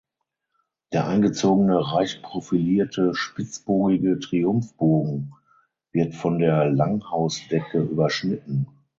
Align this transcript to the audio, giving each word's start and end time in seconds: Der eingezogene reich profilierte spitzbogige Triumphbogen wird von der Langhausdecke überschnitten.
Der 0.93 1.07
eingezogene 1.07 1.79
reich 1.93 2.23
profilierte 2.23 3.13
spitzbogige 3.13 4.17
Triumphbogen 4.17 5.35
wird 5.91 6.15
von 6.15 6.39
der 6.39 6.71
Langhausdecke 6.71 7.81
überschnitten. 7.83 8.67